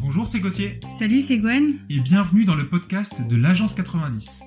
[0.00, 0.78] Bonjour, c'est Gauthier.
[0.88, 1.78] Salut, c'est Gwen.
[1.88, 4.42] Et bienvenue dans le podcast de l'Agence 90.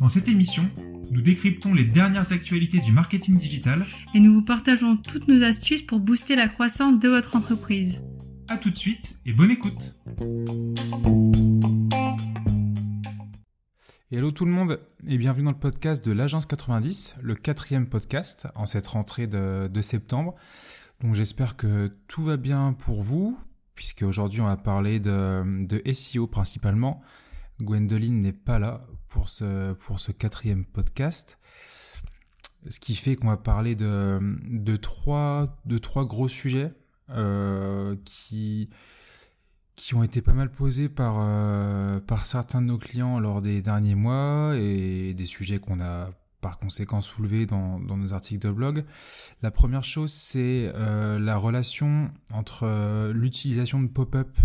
[0.00, 0.68] Dans cette émission,
[1.12, 3.84] nous décryptons les dernières actualités du marketing digital.
[4.14, 8.02] Et nous vous partageons toutes nos astuces pour booster la croissance de votre entreprise.
[8.48, 9.94] A tout de suite et bonne écoute.
[14.10, 18.48] Hello tout le monde et bienvenue dans le podcast de l'Agence 90, le quatrième podcast
[18.54, 20.34] en cette rentrée de, septembre.
[21.00, 23.38] Donc j'espère que tout va bien pour vous,
[23.74, 27.00] puisque aujourd'hui on va parler de, de SEO principalement.
[27.62, 31.38] Gwendoline n'est pas là pour ce, pour ce quatrième podcast.
[32.68, 36.72] Ce qui fait qu'on va parler de, de, trois, de trois gros sujets
[37.10, 38.68] euh, qui,
[39.76, 43.62] qui ont été pas mal posés par, euh, par certains de nos clients lors des
[43.62, 48.84] derniers mois et des sujets qu'on a par conséquent soulevés dans, nos articles de blog.
[49.42, 54.36] La première chose, c'est euh, la relation entre euh, l'utilisation de pop-up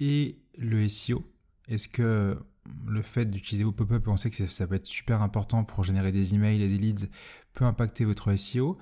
[0.00, 1.24] et le SEO.
[1.68, 2.38] Est-ce que
[2.86, 6.12] le fait d'utiliser vos pop-up, on sait que ça peut être super important pour générer
[6.12, 7.08] des emails et des leads,
[7.52, 8.78] peut impacter votre SEO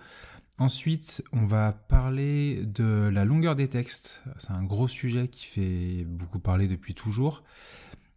[0.58, 4.22] Ensuite, on va parler de la longueur des textes.
[4.38, 7.42] C'est un gros sujet qui fait beaucoup parler depuis toujours.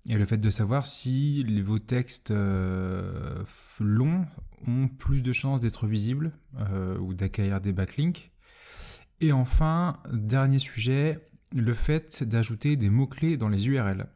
[0.09, 3.43] Et le fait de savoir si vos textes euh,
[3.79, 4.25] longs
[4.65, 8.31] ont plus de chances d'être visibles euh, ou d'acquérir des backlinks.
[9.19, 11.19] Et enfin, dernier sujet,
[11.53, 14.07] le fait d'ajouter des mots-clés dans les URL.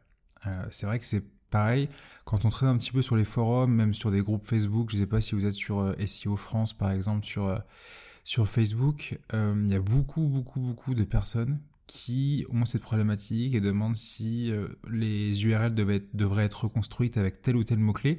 [0.46, 1.90] Euh, c'est vrai que c'est pareil,
[2.24, 4.96] quand on traîne un petit peu sur les forums, même sur des groupes Facebook, je
[4.96, 9.74] ne sais pas si vous êtes sur SEO France par exemple, sur Facebook, il y
[9.74, 11.58] a beaucoup, beaucoup, beaucoup de personnes
[11.92, 17.54] qui ont cette problématique et demandent si euh, les URL devraient être reconstruites avec tel
[17.54, 18.18] ou tel mot-clé.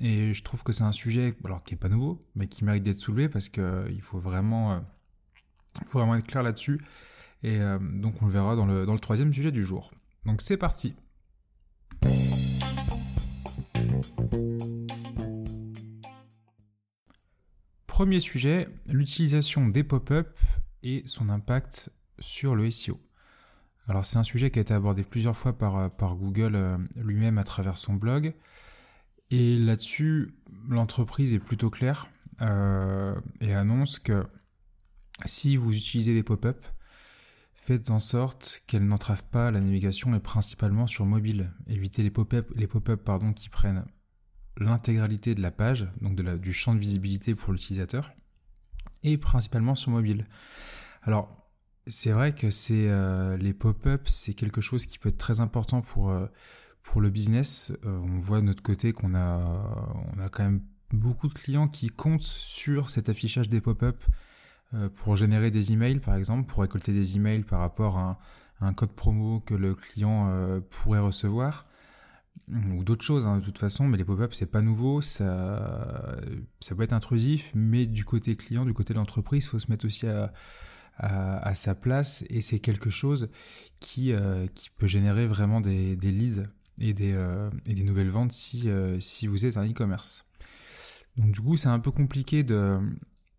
[0.00, 2.98] Et je trouve que c'est un sujet, qui n'est pas nouveau, mais qui mérite d'être
[2.98, 4.84] soulevé parce qu'il euh, faut vraiment,
[5.88, 6.80] faut vraiment être clair là-dessus.
[7.44, 7.60] Et
[8.00, 9.92] donc on le verra dans le, dans le troisième sujet du jour.
[10.24, 10.94] Donc c'est parti.
[17.86, 20.36] Premier sujet, l'utilisation des pop-up
[20.82, 23.00] et son impact sur le SEO.
[23.88, 27.38] Alors c'est un sujet qui a été abordé plusieurs fois par, euh, Google euh, lui-même
[27.38, 28.34] à travers son blog.
[29.30, 30.34] Et là-dessus,
[30.68, 32.08] l'entreprise est plutôt claire
[32.42, 34.24] euh, et annonce que
[35.24, 36.64] si vous utilisez des pop-up,
[37.54, 41.52] faites en sorte qu'elles n'entravent pas la navigation et principalement sur mobile.
[41.66, 43.84] Évitez les pop-up les pop pardon, qui prennent
[44.58, 48.12] l'intégralité de la page, donc de du champ de visibilité pour l'utilisateur,
[49.02, 50.26] et principalement sur mobile.
[51.02, 51.45] Alors,
[51.86, 55.82] c'est vrai que c'est euh, les pop-up, c'est quelque chose qui peut être très important
[55.82, 56.26] pour, euh,
[56.82, 57.72] pour le business.
[57.84, 59.38] Euh, on voit de notre côté qu'on a,
[60.16, 64.02] on a quand même beaucoup de clients qui comptent sur cet affichage des pop-up
[64.96, 68.18] pour générer des emails, par exemple, pour récolter des emails par rapport à
[68.60, 71.66] un code promo que le client pourrait recevoir
[72.48, 76.16] ou d'autres choses hein, de toute façon, mais les pop-up c'est pas nouveau, ça,
[76.60, 79.86] ça peut être intrusif, mais du côté client, du côté de l'entreprise, faut se mettre
[79.86, 80.32] aussi à,
[80.98, 83.28] à, sa place et c'est quelque chose
[83.80, 86.44] qui, euh, qui peut générer vraiment des, des leads
[86.78, 90.26] et des, euh, et des nouvelles ventes si, euh, si vous êtes un e-commerce.
[91.16, 92.78] Donc du coup c'est un peu compliqué de...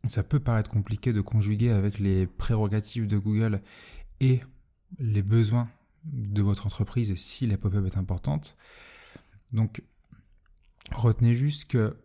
[0.03, 3.61] Ça peut paraître compliqué de conjuguer avec les prérogatives de Google
[4.19, 4.41] et
[4.99, 5.67] les besoins
[6.05, 8.55] de votre entreprise si la pop-up est importante.
[9.53, 9.81] Donc,
[10.91, 11.97] retenez juste que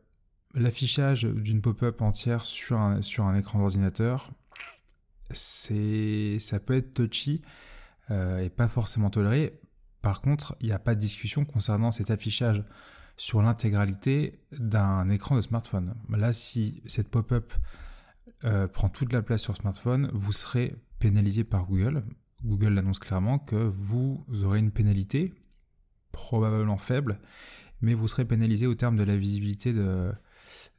[0.54, 4.32] l'affichage d'une pop-up entière sur un, sur un écran d'ordinateur,
[5.32, 7.42] c'est, ça peut être touchy
[8.10, 9.60] euh, et pas forcément toléré.
[10.00, 12.64] Par contre, il n'y a pas de discussion concernant cet affichage
[13.16, 15.94] sur l'intégralité d'un écran de smartphone.
[16.08, 17.52] Là, si cette pop-up
[18.44, 22.02] euh, prend toute la place sur smartphone, vous serez pénalisé par Google.
[22.44, 25.32] Google l'annonce clairement que vous aurez une pénalité
[26.10, 27.20] probablement faible,
[27.80, 30.12] mais vous serez pénalisé au terme de la visibilité de,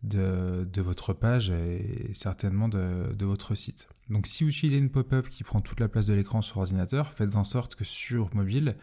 [0.04, 3.88] de, votre page et certainement de, votre site.
[4.10, 7.12] Donc si vous utilisez une pop-up qui prend toute la place de l'écran sur ordinateur,
[7.12, 8.76] faites en sorte que sur mobile,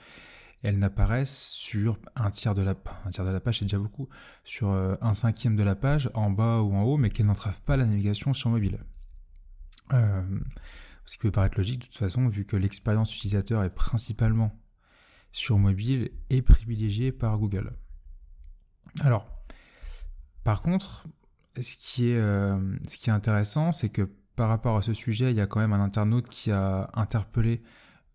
[0.63, 2.75] elle n'apparaisse sur un tiers de la
[3.07, 4.11] un tiers de la page c'est déjà beaucoup
[4.45, 7.63] sur euh, un cinquième de la page en bas ou en haut mais qu'elle n'entrave
[7.63, 8.79] pas la navigation sur mobile
[9.95, 10.23] euh,
[11.07, 14.55] ce qui peut paraître logique de toute façon vu que l'expérience utilisateur est principalement
[15.33, 17.73] sur mobile est privilégié par Google.
[19.01, 19.40] Alors,
[20.45, 21.07] par contre,
[21.61, 25.31] ce qui est, euh, ce qui est intéressant, c'est que par rapport à ce sujet,
[25.31, 27.63] il y a quand même un internaute qui a interpellé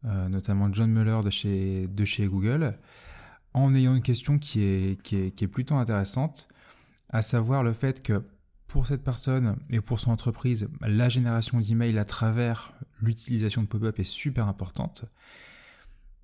[0.06, 2.77] euh, notamment John Muller de chez, Google
[3.54, 6.48] en ayant une question qui est, qui est, qui est plutôt intéressante,
[7.10, 8.24] à savoir le fait que
[8.68, 14.00] pour cette personne et pour son entreprise, la génération d'emails à travers l'utilisation de pop-up
[14.00, 15.06] est super importante.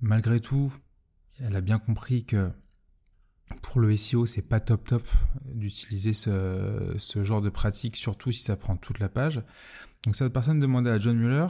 [0.01, 0.73] Malgré tout,
[1.39, 2.51] elle a bien compris que
[3.61, 5.07] pour le SEO, c'est pas top top
[5.45, 9.41] d'utiliser ce, genre de pratique, surtout si ça prend toute la page.
[10.03, 11.47] Donc cette personne demandait à John Mueller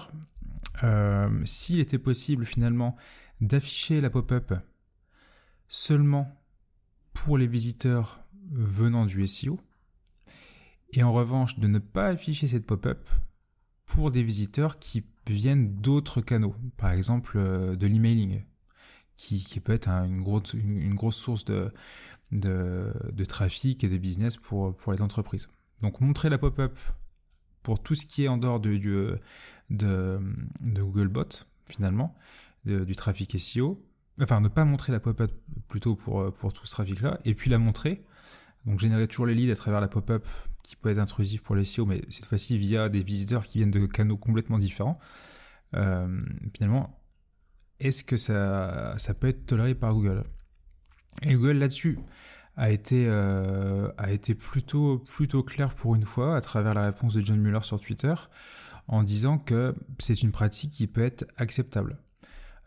[0.84, 2.96] euh, s'il était possible finalement
[3.40, 4.54] d'afficher la pop-up
[5.68, 6.28] seulement
[7.14, 8.22] pour les visiteurs
[8.52, 9.60] venant du SEO,
[10.94, 13.08] et en revanche de ne pas afficher cette pop-up
[13.86, 18.44] pour des visiteurs qui viennent d'autres canaux, par exemple euh, de l'emailing,
[19.22, 21.72] qui, peut être une, grosse, source de,
[23.28, 25.50] trafic et de business pour, les entreprises.
[25.82, 26.78] Donc montrer la pop-up
[27.64, 29.20] pour tout ce qui est en dehors de,
[29.70, 32.16] Googlebot, finalement,
[32.66, 33.84] du trafic SEO,
[34.22, 35.32] enfin ne pas montrer la pop-up
[35.68, 38.04] plutôt pour, tout ce trafic-là, et puis la montrer,
[38.66, 40.26] donc générer toujours les leads à travers la pop-up
[40.64, 43.72] qui peut être intrusif pour les SEO, mais cette fois-ci via des visiteurs qui viennent
[43.72, 44.98] de canaux complètement différents.
[45.74, 46.22] Euh,
[46.56, 47.01] finalement,
[47.82, 50.24] est-ce que ça, peut être toléré par Google?
[51.24, 52.00] Et Google là-dessus
[52.56, 53.90] a été, euh,
[54.38, 58.14] plutôt, clair pour une fois à travers la réponse de John Mueller sur Twitter
[58.88, 61.98] en disant que c'est une pratique qui peut être acceptable.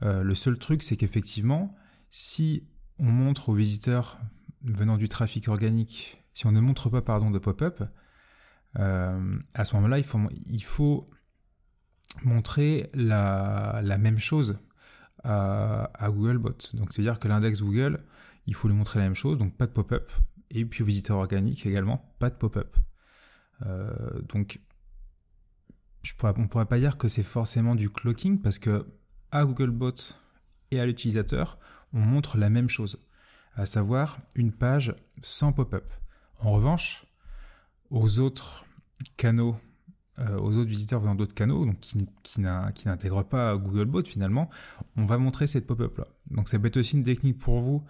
[0.03, 1.75] Euh, le seul truc, c'est qu'effectivement,
[2.11, 2.67] si
[2.99, 4.19] on montre aux visiteurs
[4.63, 7.85] venant du trafic organique, si on ne montre pas pardon de pop-up,
[8.79, 11.07] euh, à ce moment-là, il faut,
[12.23, 14.59] montrer la même chose
[15.25, 16.57] à, Googlebot.
[16.75, 18.05] Donc, c'est-à-dire que l'index Google,
[18.47, 20.11] il faut lui montrer la même chose, donc pas de pop-up.
[20.51, 22.77] Et puis au visiteur organique également, pas de pop-up.
[23.65, 24.61] Euh, donc,
[26.23, 28.87] on ne pourrait pas dire que c'est forcément du clocking parce que
[29.31, 29.95] à Googlebot
[30.71, 31.59] et à l'utilisateur,
[31.93, 32.99] on montre la même chose,
[33.55, 35.91] à savoir une page sans pop-up.
[36.41, 37.07] En revanche,
[37.91, 38.67] aux autres
[39.17, 39.57] canaux,
[40.19, 44.49] euh, aux autres visiteurs venant d'autres canaux, donc qui, qui n'intègrent pas Googlebot finalement,
[44.97, 46.07] on va montrer cette pop-up là.
[46.31, 47.85] Donc ça peut être aussi une technique pour vous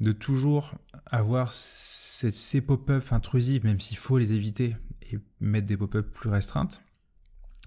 [0.00, 0.74] de toujours
[1.06, 4.76] avoir ces, pop-up intrusives, même s'il faut les éviter
[5.12, 6.82] et mettre des pop-up plus restreintes.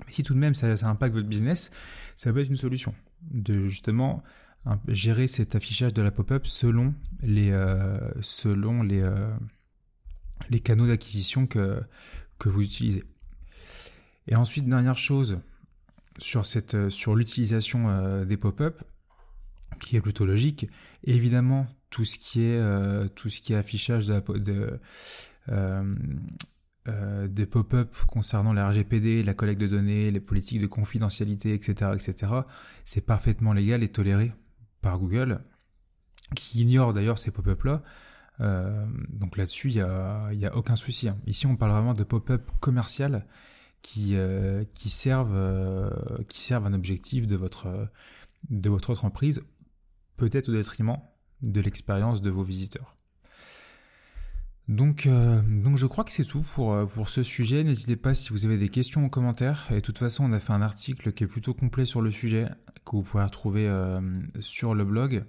[0.05, 1.71] Mais si tout de même ça, ça impacte votre business,
[2.15, 2.95] ça peut être une solution
[3.29, 4.23] de justement
[4.87, 9.33] gérer cet affichage de la pop-up selon les, euh, selon les, euh,
[10.49, 11.81] les canaux d'acquisition que,
[12.39, 13.01] que vous utilisez.
[14.27, 15.39] Et ensuite, dernière chose
[16.17, 18.81] sur, cette, sur l'utilisation euh, des pop-up,
[19.79, 20.67] qui est plutôt logique,
[21.03, 24.79] évidemment, tout ce qui est, tout ce qui est affichage de, de
[26.87, 31.91] euh, des pop-up concernant la RGPD, la collecte de données, les politiques de confidentialité, etc.,
[31.93, 32.33] etc.,
[32.85, 34.31] c'est parfaitement légal et toléré
[34.81, 35.41] par Google,
[36.35, 37.83] qui ignore d'ailleurs ces pop-up-là.
[38.39, 41.07] Euh, donc là-dessus, il n'y a, y a, aucun souci.
[41.07, 41.17] Hein.
[41.27, 43.27] Ici, on parle vraiment de pop-up commercial
[43.81, 45.89] qui, euh, qui, servent, euh,
[46.27, 47.89] qui servent un objectif de votre,
[48.49, 49.43] de votre entreprise,
[50.17, 50.99] peut-être au détriment
[51.41, 52.95] de l'expérience de vos visiteurs.
[54.67, 57.63] Donc, euh, donc je crois que c'est tout pour, euh, pour ce sujet.
[57.63, 59.67] N'hésitez pas si vous avez des questions en commentaire.
[59.71, 62.09] Et de toute façon, on a fait un article qui est plutôt complet sur le
[62.09, 62.47] sujet,
[62.85, 63.99] que vous pourrez retrouver euh,
[64.39, 65.25] sur le blog.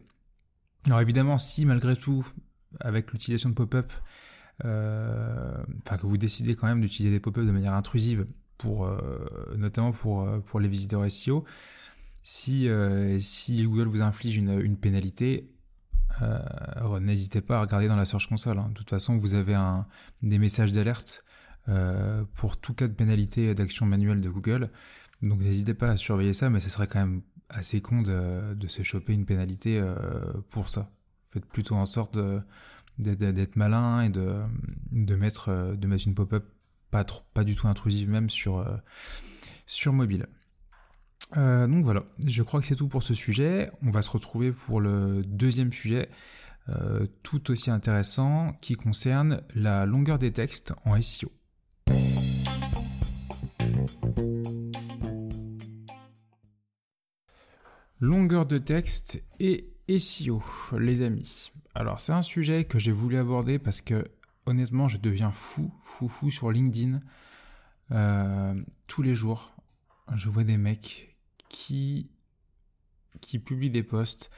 [0.86, 2.26] Alors évidemment, si malgré tout,
[2.78, 3.92] avec l'utilisation de pop-up,
[4.60, 8.26] enfin que vous décidez quand même d'utiliser des pop-up de manière intrusive,
[8.62, 8.88] pour,
[9.56, 11.44] notamment pour, pour les visiteurs SEO,
[12.22, 12.68] si,
[13.18, 15.52] si Google vous inflige une, une pénalité,
[16.20, 18.58] euh, n'hésitez pas à regarder dans la Search Console.
[18.58, 18.68] Hein.
[18.68, 19.86] De toute façon, vous avez un,
[20.22, 21.24] des messages d'alerte
[21.68, 24.70] euh, pour tout cas de pénalité d'action manuelle de Google.
[25.22, 28.82] Donc n'hésitez pas à surveiller ça, mais ce serait quand même assez con de, se
[28.82, 29.94] choper une pénalité euh,
[30.50, 30.90] pour ça.
[31.32, 32.18] Faites plutôt en sorte
[32.98, 34.42] d'être malin et de,
[34.90, 36.44] de, mettre, de mettre une pop-up
[36.92, 38.64] pas, du tout intrusive même sur,
[39.66, 40.28] sur mobile.
[41.36, 43.70] Euh, donc voilà, je crois que c'est tout pour ce sujet.
[43.82, 46.08] On va se retrouver pour le deuxième sujet,
[46.68, 51.30] euh, tout aussi intéressant, qui concerne la longueur des textes en SEO.
[58.00, 60.42] Longueur de texte et SEO,
[60.78, 61.52] les amis.
[61.74, 64.04] Alors c'est un sujet que j'ai voulu aborder parce que
[64.46, 67.00] honnêtement je deviens fou, fou, fou sur LinkedIn.
[67.90, 68.54] Euh,
[68.86, 69.54] tous les jours,
[70.14, 71.16] je vois des mecs
[71.48, 72.10] qui,
[73.20, 74.30] qui publie des posts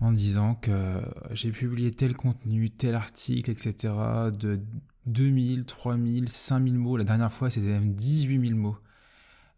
[0.00, 3.92] en disant que j'ai publié tel contenu, tel article, etc.
[4.32, 4.60] de
[5.06, 6.96] 2000, 3000, 5000 mots.
[6.96, 8.78] La dernière fois, c'était même 18 000 mots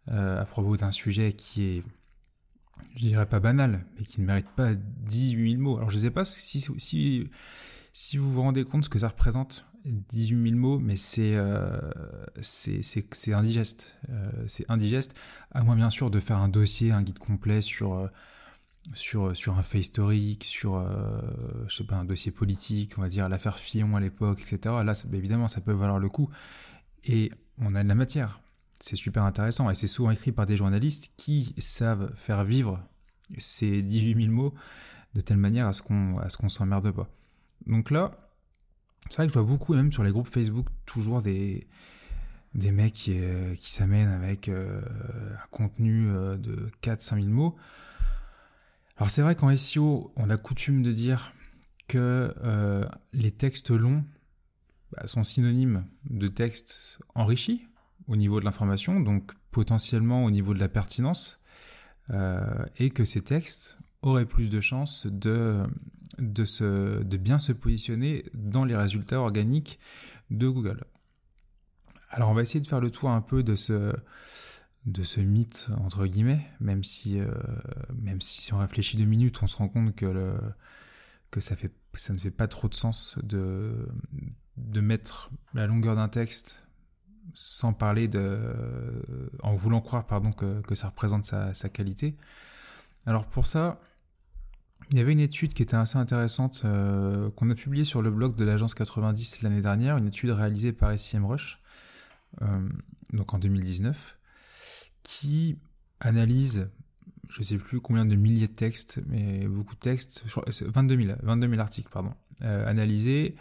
[0.09, 1.83] euh, à propos d'un sujet qui est,
[2.95, 5.77] je dirais pas banal, mais qui ne mérite pas 18 000 mots.
[5.77, 7.29] Alors je ne sais pas si,
[7.93, 11.37] si vous vous rendez compte ce que ça représente 18 000 mots, mais c'est
[12.41, 13.97] c'est indigeste.
[14.47, 15.19] c'est indigeste,
[15.51, 18.09] à moins bien sûr de faire un dossier, un guide complet sur
[18.91, 21.21] sur, sur un fait historique, sur euh,
[21.67, 24.75] je sais pas, un dossier politique, on va dire l'affaire Fillon à l'époque, etc.
[24.83, 26.29] Là, évidemment, ça peut valoir le coup.
[27.05, 28.41] Et on a de la matière.
[28.79, 29.69] C'est super intéressant.
[29.69, 32.81] Et c'est souvent écrit par des journalistes qui savent faire vivre
[33.37, 34.53] ces 18 000 mots
[35.13, 37.07] de telle manière à ce qu'on qu'on s'emmerde pas.
[37.67, 38.11] Donc là,
[39.09, 41.67] c'est vrai que je vois beaucoup, même sur les groupes Facebook, toujours des,
[42.55, 44.81] des mecs qui, euh, s'amènent avec euh,
[45.33, 47.55] un contenu de 4-5 000 mots.
[48.97, 51.31] Alors c'est vrai qu'en SEO, on a coutume de dire
[51.87, 54.03] que euh, les textes longs
[54.91, 57.67] bah, sont synonymes de textes enrichis
[58.07, 61.43] au niveau de l'information, donc potentiellement au niveau de la pertinence,
[62.09, 65.63] euh, et que ces textes auraient plus de chances de,
[66.19, 69.79] de, de bien se positionner dans les résultats organiques
[70.29, 70.83] de Google.
[72.09, 73.93] Alors on va essayer de faire le tour un peu de ce,
[74.85, 77.31] de ce mythe entre guillemets, même si euh,
[77.95, 80.35] même si, on réfléchit deux minutes, on se rend compte que
[81.31, 83.87] que ça fait ça ne fait pas trop de sens de
[84.57, 86.67] de mettre la longueur d'un texte
[87.33, 88.39] sans parler de
[89.41, 92.15] en voulant croire pardon que, que ça représente sa, sa, qualité.
[93.05, 93.79] Alors pour ça,
[94.93, 98.11] il y avait une étude qui était assez intéressante euh, qu'on a publiée sur le
[98.11, 101.59] blog de l'agence 90 l'année dernière, une étude réalisée par SEMrush,
[102.43, 102.69] euh,
[103.11, 104.19] donc en 2019
[105.01, 105.57] qui
[105.99, 106.69] analyse,
[107.27, 110.25] je ne sais plus combien de milliers de textes, mais beaucoup de textes,
[110.61, 113.35] 22 000, 22 articles, pardon, euh, analysés,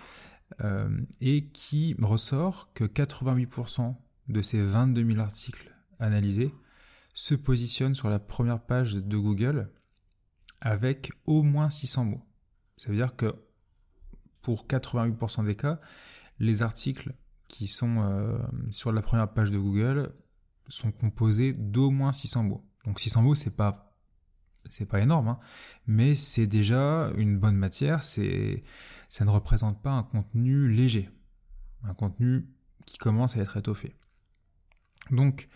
[1.21, 3.95] et qui ressort que 88%
[4.29, 6.55] de ces 22 000 articles analysés
[7.15, 9.71] se positionnent sur la première page de Google
[10.63, 12.25] avec au moins 600 mots.
[12.77, 13.35] Ça veut dire que
[14.41, 15.81] pour 88% des cas,
[16.39, 17.13] les articles
[17.49, 18.39] qui sont euh,
[18.71, 20.15] sur la première page de Google
[20.69, 22.65] sont composés d'au moins 600 mots.
[22.85, 23.89] Donc 600 mots, c'est pas
[24.71, 25.41] c'est pas énorme, hein,
[25.89, 28.05] mais c'est déjà une bonne matière.
[28.05, 28.63] C'est
[29.09, 31.11] ça ne représente pas un contenu léger,
[31.83, 32.47] un contenu
[32.87, 33.97] qui commence à être étoffé.
[35.11, 35.49] Donc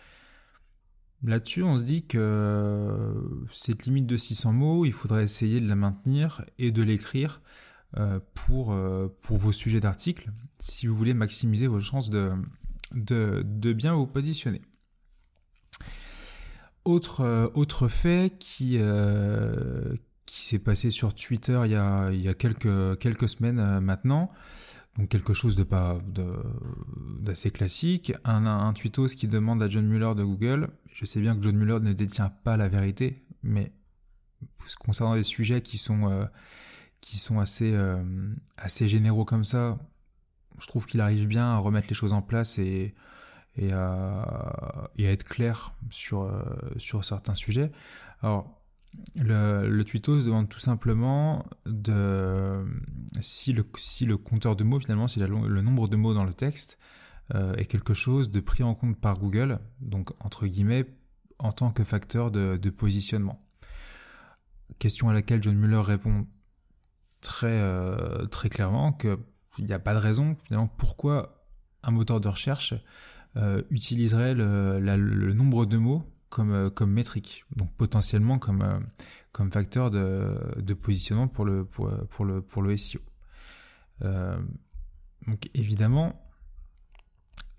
[1.23, 3.13] là-dessus, on se dit que
[3.51, 7.41] cette limite de 600 mots, il faudrait essayer de la maintenir et de l'écrire
[7.97, 12.33] euh, pour, euh, pour vos sujets d'articles, si vous voulez maximiser vos chances de,
[13.73, 14.61] bien vous positionner.
[16.85, 19.95] Autre, euh, fait qui, euh,
[20.25, 24.29] s'est passé sur Twitter il y a, quelques, semaines euh, maintenant,
[24.97, 25.57] donc quelque chose
[27.19, 31.35] d'assez classique, un, un tweetos qui demande à John Mueller de Google, je sais bien
[31.35, 33.71] que John Mueller ne détient pas la vérité, mais
[34.79, 36.27] concernant des sujets qui sont,
[37.01, 37.77] qui sont assez,
[38.57, 39.77] assez généraux comme ça,
[40.57, 42.95] je trouve qu'il arrive bien à remettre les choses en place et
[43.59, 46.43] et à être clair sur, euh,
[46.77, 47.71] sur certains sujets.
[48.21, 48.61] Alors,
[49.15, 52.65] le, le se demande tout simplement de
[53.19, 56.33] si le, si le compteur de mots, finalement, si le nombre de mots dans le
[56.33, 56.77] texte
[57.35, 60.85] euh, est quelque chose de pris en compte par Google, donc entre guillemets,
[61.39, 63.37] en tant que facteur de, positionnement.
[64.79, 66.25] Question à laquelle John Muller répond
[67.19, 69.17] très, euh, très clairement qu'il
[69.59, 71.45] n'y a pas de raison, finalement, pourquoi
[71.83, 72.73] un moteur de recherche
[73.35, 78.85] euh, utiliserait le, nombre de mots comme, comme métrique, donc potentiellement comme,
[79.33, 83.01] comme facteur de, de, positionnement pour le, pour, pour, le, pour le SEO.
[84.01, 86.26] donc évidemment,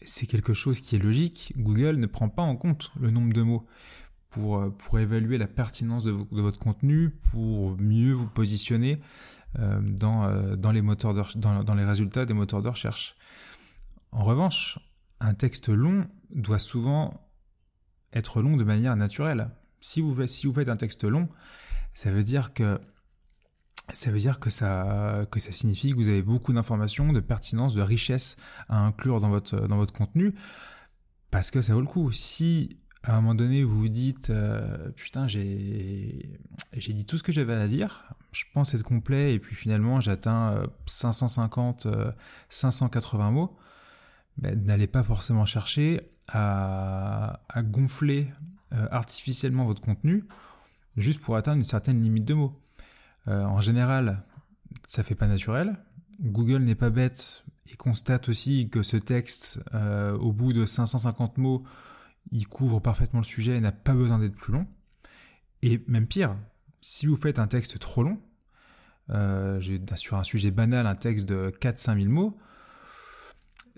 [0.09, 1.53] c'est quelque chose qui est logique.
[1.57, 3.67] Google ne prend pas en compte le nombre de mots
[4.31, 9.00] pour, pour évaluer la pertinence de, votre contenu, pour mieux vous positionner
[9.57, 13.17] les moteurs dans, les résultats des moteurs de recherche.
[14.12, 14.79] En revanche,
[15.21, 17.29] un texte long doit souvent
[18.12, 19.50] être long de manière naturelle.
[19.81, 21.29] Si vous faites un texte long,
[21.95, 22.81] ça veut dire que
[23.92, 27.75] ça veut dire que ça, que ça signifie que vous avez beaucoup d'informations, de pertinence,
[27.75, 28.37] de richesse
[28.68, 30.35] à inclure dans votre, dans votre contenu,
[31.30, 32.12] parce que ça vaut le coup.
[32.12, 36.28] Si à un moment donné vous vous dites euh, putain j'ai
[36.73, 40.62] dit tout ce que j'avais à dire, je pense être complet et puis finalement j'atteins
[40.87, 42.12] 550 euh,
[42.49, 43.57] 580 euh, mots,
[44.37, 48.30] ben, n'allez pas forcément chercher à, gonfler
[48.71, 50.25] artificiellement votre contenu
[50.99, 52.61] juste pour atteindre une certaine limite de mots.
[53.27, 54.23] Euh, en général,
[54.87, 55.77] ça fait pas naturel.
[56.21, 61.39] Google n'est pas bête et constate aussi que ce texte, euh, au bout de 550
[61.39, 61.65] mots,
[62.31, 64.67] il couvre parfaitement le sujet et n'a pas besoin d'être plus long.
[65.63, 66.37] Et même pire,
[66.81, 68.21] si vous faites un texte trop long,
[69.97, 72.37] sur un sujet banal, un texte de 4-5 000 mots,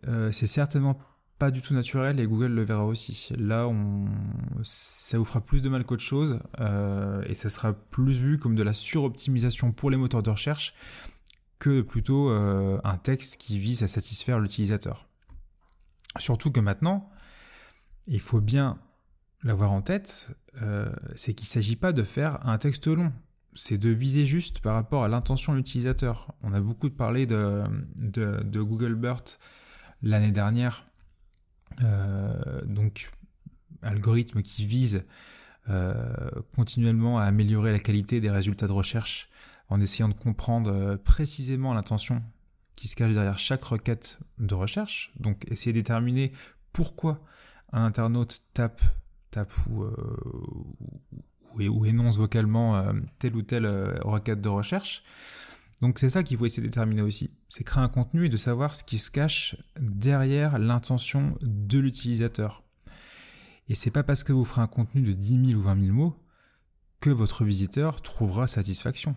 [0.09, 0.99] euh, c'est certainement
[1.41, 3.31] pas du tout naturel et Google le verra aussi.
[3.39, 4.05] Là, on,
[4.63, 8.55] ça vous fera plus de mal qu'autre chose euh, et ça sera plus vu comme
[8.55, 10.75] de la suroptimisation pour les moteurs de recherche
[11.59, 15.09] que plutôt euh, un texte qui vise à satisfaire l'utilisateur.
[16.19, 17.09] Surtout que maintenant,
[18.07, 18.79] il faut bien
[19.43, 23.15] l'avoir en tête, euh, c'est qu'il ne s'agit pas de faire un texte long,
[23.55, 26.35] c'est de viser juste par rapport à l'intention de l'utilisateur.
[26.43, 27.65] On a beaucoup parlé de,
[27.97, 29.39] de, Google BERT
[30.03, 30.85] l'année dernière
[32.65, 33.11] donc,
[33.83, 35.05] algorithme qui vise
[35.69, 35.95] euh,
[36.57, 39.29] continuellement à améliorer la qualité des résultats de recherche
[39.69, 42.23] en essayant de comprendre euh, précisément l'intention
[42.77, 45.13] qui se cache derrière chaque requête de recherche.
[45.21, 46.33] Donc, essayer de déterminer
[46.73, 47.21] pourquoi
[47.73, 48.81] un internaute tape,
[49.31, 49.85] tape ou,
[51.85, 52.83] énonce vocalement
[53.19, 53.67] telle ou telle
[54.03, 55.05] requête de recherche.
[55.81, 57.31] Donc c'est ça qu'il faut essayer de déterminer aussi.
[57.49, 62.63] C'est créer un contenu et de savoir ce qui se cache derrière l'intention de l'utilisateur.
[63.69, 65.95] Et c'est pas parce que vous ferez un contenu de 10 000 ou 20 000
[65.95, 66.17] mots
[67.01, 69.17] que votre visiteur trouvera satisfaction.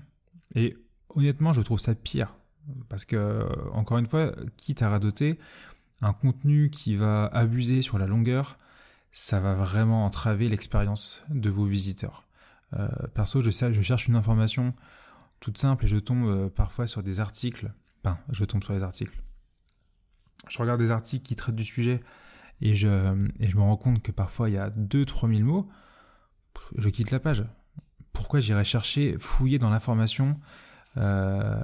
[0.55, 0.77] Et
[1.09, 2.35] honnêtement, je trouve ça pire.
[2.87, 5.37] Parce que, encore une fois, quitte à radoter,
[6.01, 8.57] un contenu qui va abuser sur la longueur,
[9.11, 12.27] ça va vraiment entraver l'expérience de vos visiteurs.
[12.73, 14.73] Euh, perso, je, cherche une information
[15.43, 17.73] toute simple et je tombe euh, parfois sur des articles.
[18.01, 19.21] Enfin, je tombe sur les articles.
[20.47, 22.01] Je regarde des articles qui traitent du sujet
[22.61, 25.69] et je, me rends compte que parfois il y a 2-3 000 mots.
[26.77, 27.43] Je quitte la page.
[28.13, 30.39] Pourquoi j'irais chercher, fouiller dans l'information,
[30.95, 31.61] euh,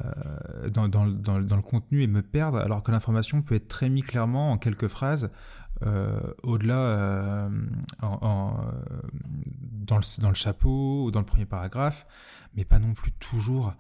[0.70, 4.58] dans, le contenu et me perdre alors que l'information peut être très mise clairement en
[4.58, 5.32] quelques phrases
[6.44, 7.50] au-delà
[8.02, 8.56] en,
[9.62, 12.06] dans, le, dans le chapeau ou dans le premier paragraphe
[12.56, 13.74] mais pas non plus toujours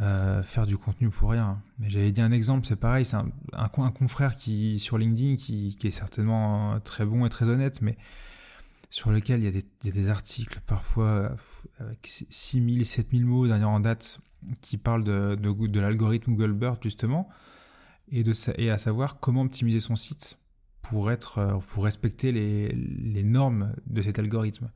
[0.00, 1.60] euh, faire du contenu pour rien.
[1.78, 5.76] Mais j'avais dit un exemple, c'est pareil, c'est un, un, confrère qui sur LinkedIn qui,
[5.76, 7.96] qui, est certainement très bon et très honnête, mais
[8.90, 11.34] sur lequel il y a des, il y a des articles parfois
[11.80, 14.20] avec 6000, 7000 mots dernière en date
[14.60, 17.28] qui parlent de, de, de l'algorithme Google Bird justement,
[18.10, 20.38] et, de, et à savoir comment optimiser son site
[20.82, 24.70] pour, être, pour respecter les, les normes de cet algorithme.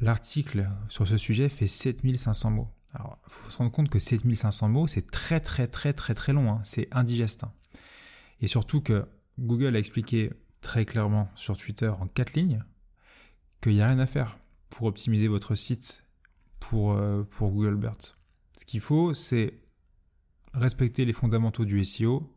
[0.00, 2.68] L'article sur ce sujet fait 7500 mots.
[2.94, 6.32] Alors, il faut se rendre compte que 7500 mots, c'est très très très très très
[6.32, 6.60] long, hein.
[6.64, 7.44] c'est indigeste.
[7.44, 7.52] Hein.
[8.40, 9.06] Et surtout que
[9.38, 12.60] Google a expliqué très clairement sur Twitter en quatre lignes
[13.60, 14.38] qu'il n'y a rien à faire
[14.70, 16.04] pour optimiser votre site
[16.60, 18.16] pour, euh, pour Google BERT.
[18.58, 19.54] Ce qu'il faut, c'est
[20.54, 22.34] respecter les fondamentaux du SEO,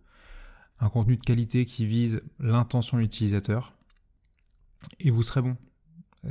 [0.82, 3.74] un contenu de qualité qui vise l'intention de l'utilisateur,
[5.00, 5.56] et vous serez bon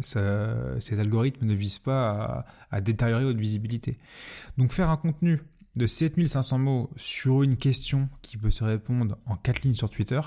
[0.00, 3.98] ces algorithmes ne visent pas à, détériorer votre visibilité.
[4.58, 5.40] Donc faire un contenu
[5.76, 10.20] de 7500 mots sur une question qui peut se répondre en 4 lignes sur Twitter,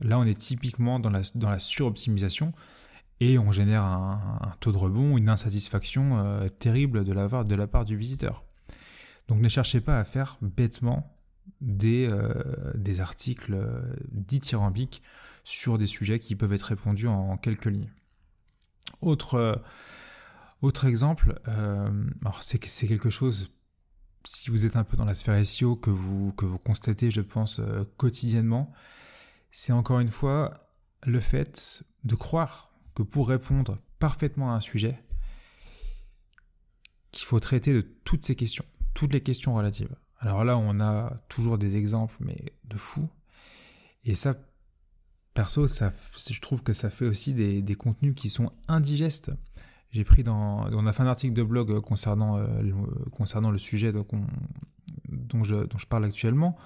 [0.00, 2.52] là on est typiquement dans la, dans suroptimisation
[3.20, 7.96] et on génère un, taux de rebond, une insatisfaction euh, terrible de la part du
[7.96, 8.44] visiteur.
[9.28, 11.16] Donc ne cherchez pas à faire bêtement
[11.60, 15.02] des, euh, des articles euh, dithyrambiques
[15.44, 17.90] sur des sujets qui peuvent être répondus en quelques lignes.
[19.00, 19.56] Autre, euh,
[20.62, 21.90] autre exemple, euh,
[22.40, 23.50] c'est, quelque chose,
[24.24, 27.22] si vous êtes un peu dans la sphère SEO, que vous, que vous constatez, je
[27.22, 27.60] pense,
[27.96, 28.72] quotidiennement,
[29.50, 30.68] c'est encore une fois
[31.04, 35.02] le fait de croire que pour répondre parfaitement à un sujet,
[37.12, 39.94] qu'il faut traiter de toutes ces questions, toutes les questions relatives.
[40.20, 43.08] Alors là, on a toujours des exemples, mais de fou.
[44.04, 44.34] Et ça,
[45.34, 49.32] Perso, je trouve que ça fait aussi des, contenus qui sont indigestes.
[49.90, 52.74] J'ai pris dans, on a fait un article de blog concernant, euh, le,
[53.10, 56.56] concernant le sujet dont je parle actuellement.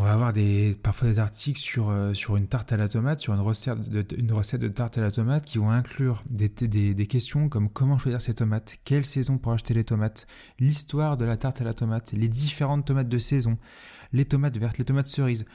[0.00, 0.32] On va avoir
[0.80, 4.68] parfois des articles sur, euh, sur une tarte à la tomate, sur une recette de,
[4.68, 8.32] tarte à la tomate qui vont inclure des, des, des questions comme comment choisir ses
[8.32, 10.28] tomates, quelle saison pour acheter les tomates,
[10.60, 13.58] l'histoire de la tarte à la tomate, les différentes tomates de saison,
[14.12, 15.46] les tomates vertes, les tomates cerises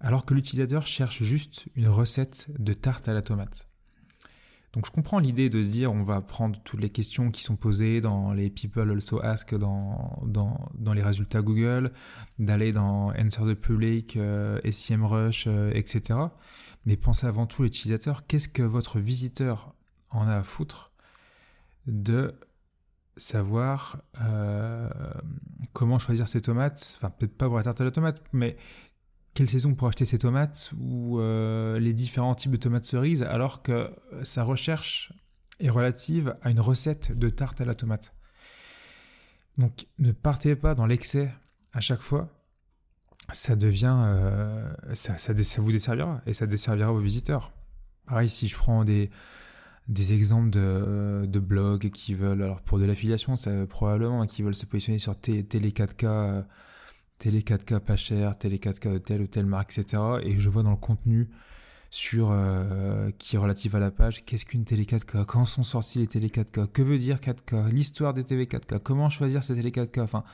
[0.00, 3.68] alors que l'utilisateur cherche juste une recette de tarte à la tomate.
[4.72, 7.56] Donc je comprends l'idée de se dire on va prendre toutes les questions qui sont
[7.56, 10.22] posées dans les People Also Ask dans,
[10.94, 11.92] les résultats Google,
[12.38, 16.18] d'aller dans Answer the Public, euh, SEMrush, euh, etc.
[16.86, 19.74] Mais pensez avant tout l'utilisateur, qu'est-ce que votre visiteur
[20.10, 20.92] en a à foutre
[21.86, 22.34] de
[23.16, 24.88] savoir euh,
[25.74, 28.56] comment choisir ses tomates, enfin peut-être pas pour la tarte à la tomate, mais
[29.34, 33.62] quelle saison pour acheter ses tomates ou euh, les différents types de tomates cerises alors
[33.62, 33.90] que
[34.22, 35.12] sa recherche
[35.60, 38.14] est relative à une recette de tarte à la tomate.
[39.58, 41.32] Donc ne partez pas dans l'excès
[41.72, 42.28] à chaque fois.
[43.32, 47.52] ça devient, euh, ça, ça, vous desservira et ça desservira vos visiteurs.
[48.06, 49.10] Pareil, si je prends des,
[49.88, 54.54] des exemples de, de blogs qui veulent, alors pour de l'affiliation, ça probablement, qui veulent
[54.54, 56.44] se positionner sur télé 4K,
[57.22, 60.02] télé 4K pas cher, télé 4K de telle ou telle marque, etc.
[60.24, 61.30] Et je vois dans le contenu
[61.88, 66.00] sur euh, qui est relatif à la page, qu'est-ce qu'une télé 4K, quand sont sortis
[66.00, 69.70] les télé 4K, que veut dire 4K, l'histoire des TV 4K, comment choisir ces télé
[69.70, 70.24] 4K, enfin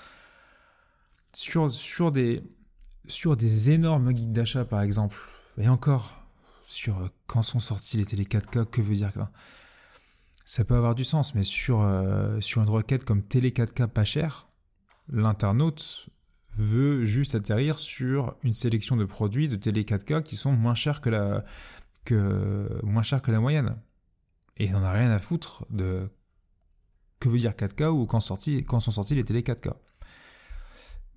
[1.34, 2.42] sur, sur des
[3.06, 5.18] sur des énormes guides d'achat par exemple,
[5.58, 6.16] et encore
[6.66, 9.12] sur euh, quand sont sortis les télé 4K, que veut dire
[10.46, 14.04] ça peut avoir du sens, mais sur, euh, sur une requête comme télé 4K pas
[14.04, 14.46] cher,
[15.10, 16.08] l'internaute
[16.58, 21.00] veut juste atterrir sur une sélection de produits de télé 4K qui sont moins chers
[21.00, 21.44] que la,
[23.40, 23.76] moyenne.
[24.56, 26.10] Et il n'en a rien à foutre de
[27.20, 28.36] que veut dire 4K ou quand, sont
[28.90, 29.72] sortis les télé 4K.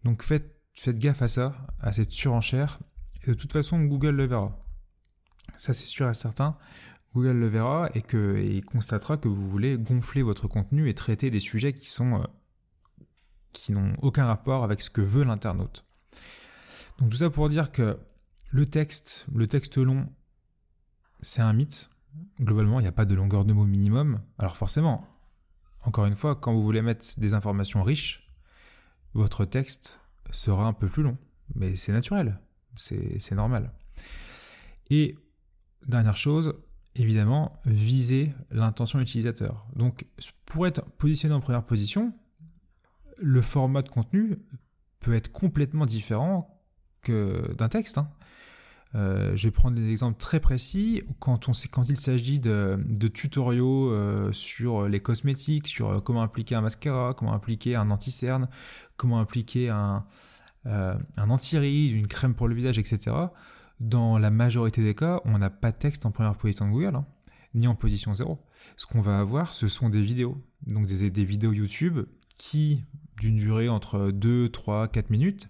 [0.03, 2.79] Donc faites, faites gaffe à ça, à cette surenchère.
[3.27, 4.57] De toute façon, Google le verra.
[5.57, 6.57] Ça, c'est sûr et certain.
[7.13, 11.73] Google le verra et constatera que vous voulez gonfler votre contenu et traiter des sujets
[11.73, 12.23] qui sont euh,
[13.53, 15.85] qui n'ont aucun rapport avec ce que veut l'internaute.
[16.99, 17.99] Donc tout ça pour dire que
[18.51, 20.07] le texte, le texte long,
[21.21, 21.89] c'est un mythe.
[22.39, 24.19] Globalement, il n'y a pas de longueur de mots minimum.
[24.37, 25.07] Alors forcément,
[25.83, 28.29] encore une fois, quand vous voulez mettre des informations riches,
[29.13, 29.99] votre texte
[30.31, 31.17] sera un peu plus long.
[31.55, 32.39] Mais c'est naturel,
[32.75, 33.73] c'est normal.
[34.89, 35.17] Et
[35.87, 36.53] dernière chose,
[36.95, 39.65] évidemment, viser l'intention utilisateur.
[39.75, 40.05] Donc
[40.45, 42.13] pour être positionné en première position,
[43.21, 44.37] le format de contenu
[44.99, 46.61] peut être complètement différent
[47.01, 47.97] que d'un texte.
[47.97, 48.09] Hein.
[48.93, 51.03] Euh, je vais prendre des exemples très précis.
[51.19, 56.55] Quand, on, quand il s'agit de, tutoriaux euh, sur les cosmétiques, sur euh, comment appliquer
[56.55, 58.49] un mascara, comment appliquer un anti-cerne,
[58.97, 60.05] comment appliquer un,
[61.17, 63.15] anti-ride, une crème pour le visage, etc.
[63.79, 66.95] Dans la majorité des cas, on n'a pas de texte en première position de Google,
[66.95, 67.01] hein,
[67.55, 68.39] ni en position zéro.
[68.77, 70.37] Ce qu'on va avoir, ce sont des vidéos.
[70.67, 72.01] Donc des, des vidéos YouTube
[72.37, 72.83] qui
[73.21, 75.47] d'une durée entre 2, 3, 4 minutes,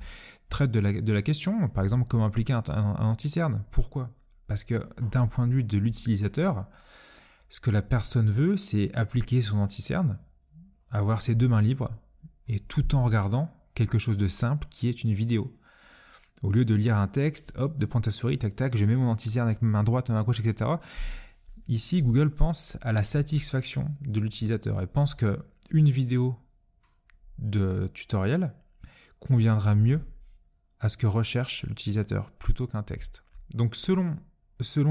[0.50, 2.64] traite de la, question, par exemple, comment appliquer un,
[3.00, 3.64] anti-cerne.
[3.72, 4.12] Pourquoi?
[4.48, 6.68] Parce que d'un point de vue de l'utilisateur,
[7.50, 10.20] ce que la personne veut, c'est appliquer son anti-cerne,
[10.92, 11.90] avoir ses deux mains libres,
[12.48, 15.58] et tout en regardant quelque chose de simple qui est une vidéo.
[16.44, 18.96] Au lieu de lire un texte, hop, de prendre ta souris, tac tac, je mets
[18.96, 20.72] mon anti-cerne avec ma main droite, ma main gauche, etc.
[21.68, 26.36] Ici, Google pense à la satisfaction de l'utilisateur et pense que une vidéo
[27.42, 28.54] de tutoriel
[29.20, 30.02] conviendra mieux
[30.80, 33.24] à ce que recherche l'utilisateur plutôt qu'un texte.
[33.54, 34.16] Donc selon,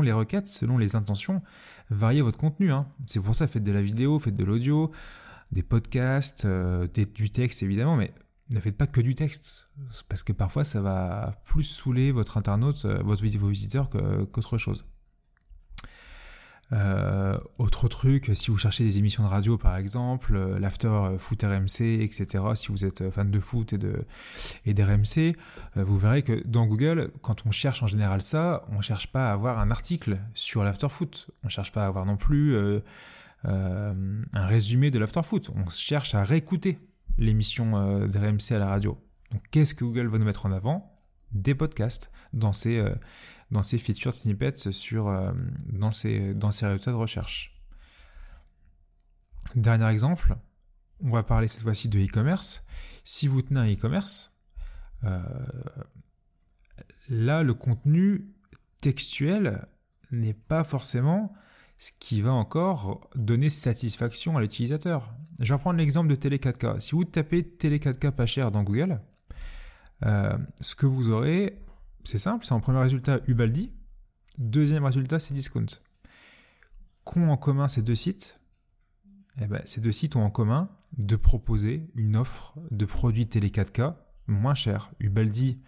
[0.02, 1.42] les requêtes, selon les intentions,
[1.90, 2.72] variez votre contenu.
[2.72, 2.86] Hein.
[3.06, 4.92] C'est pour ça, faites de la vidéo, faites de l'audio,
[5.52, 8.14] des podcasts, euh, du texte évidemment, mais
[8.52, 9.68] ne faites pas que du texte.
[10.08, 14.84] Parce que parfois ça va plus saouler votre internaute, euh, votre, vos visiteurs qu'autre chose.
[16.72, 21.18] Euh, autre truc, si vous cherchez des émissions de radio par exemple, euh, l'after euh,
[21.18, 22.44] foot RMC, etc.
[22.54, 24.04] Si vous êtes fan de foot et de
[24.66, 25.36] et d'RMC,
[25.76, 29.32] vous verrez que dans Google, quand on cherche en général ça, on cherche pas à
[29.32, 31.30] avoir un article sur l'after foot.
[31.44, 32.56] On cherche pas à avoir non plus
[33.44, 33.92] un
[34.46, 35.50] résumé de l'after foot.
[35.54, 36.78] On cherche à réécouter
[37.18, 38.98] l'émission d'RMC à la radio.
[39.32, 40.98] Donc qu'est-ce que Google va nous mettre en avant?
[41.32, 42.82] Des podcasts dans ces
[43.50, 45.32] dans ces featured snippets sur, euh,
[45.66, 47.60] dans, ces, dans ces résultats de recherche.
[49.54, 50.36] Dernier exemple,
[51.02, 52.66] on va parler cette fois-ci de e-commerce.
[53.04, 54.36] Si vous tenez un e-commerce,
[55.04, 55.20] euh,
[57.08, 58.32] là, le contenu
[58.80, 59.66] textuel
[60.10, 61.32] n'est pas forcément
[61.76, 65.14] ce qui va encore donner satisfaction à l'utilisateur.
[65.40, 66.78] Je vais prendre l'exemple de Télé 4K.
[66.78, 69.00] Si vous tapez Télé 4K pas cher dans Google,
[70.04, 71.58] euh, ce que vous aurez,
[72.04, 73.72] c'est simple, c'est en premier résultat Ubaldi,
[74.38, 75.66] deuxième résultat c'est Discount.
[77.04, 78.40] Qu'ont en commun ces deux sites?
[79.40, 83.48] Eh ben, Ces deux sites ont en commun de proposer une offre de produits télé
[83.48, 83.94] 4K
[84.26, 84.92] moins cher.
[85.00, 85.60] Ubaldi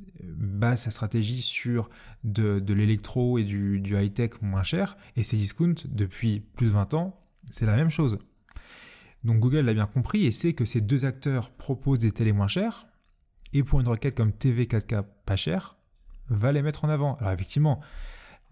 [0.00, 1.90] euh, base sa stratégie sur
[2.24, 7.20] de, l'électro et du, high-tech moins cher, et Cdiscount, depuis plus de 20 ans,
[7.50, 8.18] c'est la même chose.
[9.24, 12.46] Donc Google l'a bien compris et sait que ces deux acteurs proposent des télés moins
[12.46, 12.86] chères,
[13.56, 15.78] et pour une requête comme TV 4K pas cher,
[16.28, 17.16] va les mettre en avant.
[17.16, 17.80] Alors effectivement,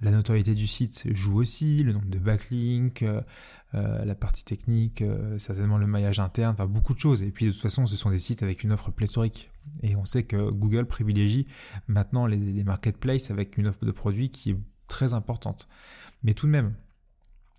[0.01, 3.21] la notoriété du site joue aussi, le nombre de backlinks, euh,
[3.75, 7.23] euh, la partie technique, euh, certainement le maillage interne, enfin beaucoup de choses.
[7.23, 9.51] Et puis de toute façon, ce sont des sites avec une offre pléthorique.
[9.83, 11.47] Et on sait que Google privilégie
[11.87, 15.69] maintenant les, marketplaces avec une offre de produits qui est très importante.
[16.23, 16.75] Mais tout de même,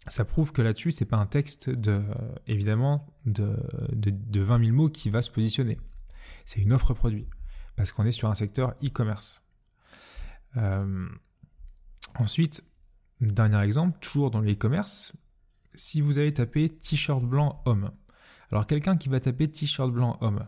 [0.08, 2.02] ça prouve que là-dessus, c'est pas un texte de,
[2.48, 3.56] évidemment, de,
[3.92, 5.78] de, de 20 000 mots qui va se positionner.
[6.46, 7.28] C'est une offre produit.
[7.76, 9.44] Parce qu'on est sur un secteur e-commerce.
[10.58, 11.08] Euh,
[12.16, 12.64] ensuite,
[13.22, 15.16] dernier exemple, toujours dans le e-commerce,
[15.74, 17.92] si vous avez tapé t-shirt blanc homme,
[18.52, 20.42] alors quelqu'un qui va taper t-shirt blanc homme,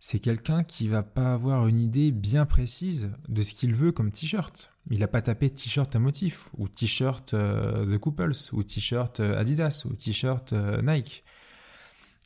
[0.00, 4.10] c'est quelqu'un qui va pas avoir une idée bien précise de ce qu'il veut comme
[4.10, 4.70] t-shirt.
[4.90, 9.38] Il n'a pas tapé t-shirt à motif, ou t-shirt euh, de Couples, ou t-shirt euh,
[9.38, 11.24] Adidas, ou t-shirt euh, Nike,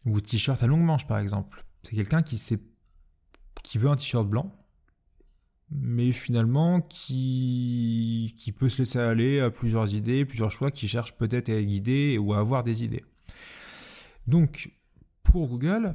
[0.06, 1.64] ou t-shirt à longue manche par exemple.
[1.84, 2.36] C'est quelqu'un qui,
[3.62, 4.54] qui veut un t-shirt blanc,
[5.70, 11.16] mais finalement qui, qui peut se laisser aller à plusieurs idées, plusieurs choix, qui cherche
[11.16, 13.04] peut-être à guider ou à avoir des idées.
[14.26, 14.72] Donc,
[15.22, 15.94] pour Google,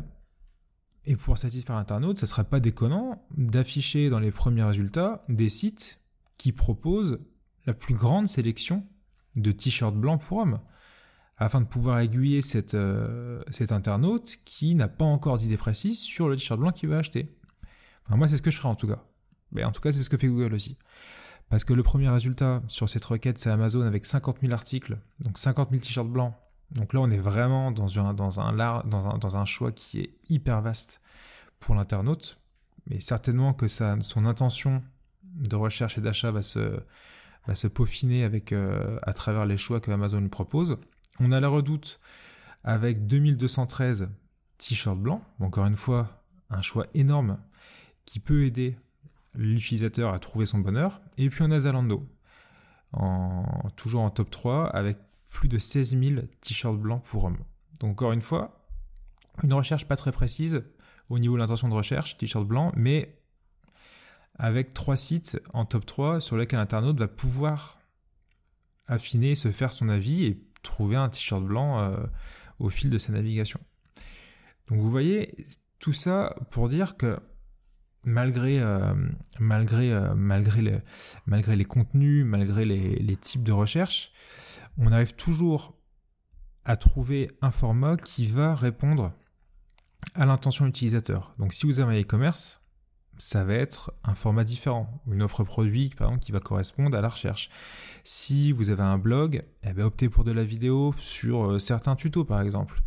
[1.05, 5.49] et pour satisfaire l'internaute, ce ne serait pas déconnant d'afficher dans les premiers résultats des
[5.49, 5.99] sites
[6.37, 7.19] qui proposent
[7.65, 8.85] la plus grande sélection
[9.35, 10.59] de t-shirts blancs pour hommes,
[11.37, 16.29] afin de pouvoir aiguiller cette, euh, cet internaute qui n'a pas encore d'idée précise sur
[16.29, 17.35] le t-shirt blanc qu'il va acheter.
[18.09, 19.03] Moi, c'est ce que je ferai en tout cas.
[19.51, 20.77] Mais en tout cas, c'est ce que fait Google aussi.
[21.49, 25.37] Parce que le premier résultat sur cette requête, c'est Amazon avec 50 000 articles, donc
[25.37, 26.33] 50 000 t-shirts blancs
[26.75, 30.61] donc là, on est vraiment dans un, dans un, dans un, choix qui est hyper
[30.61, 31.01] vaste
[31.59, 32.39] pour l'internaute.
[32.87, 34.83] Mais certainement que son intention
[35.23, 36.79] de recherche et d'achat va se,
[37.47, 40.77] va se peaufiner avec, euh, à travers les choix que Amazon lui propose.
[41.19, 41.99] On a la redoute
[42.63, 44.09] avec 2213
[44.57, 45.21] t-shirts blancs.
[45.39, 47.37] Encore une fois, un choix énorme
[48.05, 48.77] qui peut aider
[49.35, 51.01] l'utilisateur à trouver son bonheur.
[51.17, 52.07] Et puis on a Zalando,
[53.75, 54.97] toujours en top 3 avec
[55.31, 57.39] plus de 16 000 t-shirts blancs pour hommes.
[57.79, 58.65] Donc encore une fois,
[59.41, 60.63] une recherche pas très précise
[61.09, 63.19] au niveau de l'intention de recherche, t-shirt blanc, mais
[64.35, 67.79] avec trois sites en top 3 sur lesquels l'internaute va pouvoir
[68.87, 71.97] affiner, se faire son avis et trouver un t-shirt blanc euh,
[72.59, 73.59] au fil de sa navigation.
[74.67, 75.35] Donc vous voyez,
[75.79, 77.19] tout ça pour dire que
[78.03, 84.11] malgré, euh, euh, malgré, les, contenus, malgré les, types de recherche,
[84.77, 85.75] on arrive toujours
[86.65, 89.11] à trouver un format qui va répondre
[90.15, 91.33] à l'intention utilisateur.
[91.39, 92.63] Donc si vous avez un e-commerce,
[93.17, 97.01] ça va être un format différent, une offre produit par exemple qui va correspondre à
[97.01, 97.49] la recherche.
[98.03, 101.95] Si vous avez un blog, eh bien, optez pour de la vidéo sur euh, certains
[101.95, 102.81] tutos par exemple.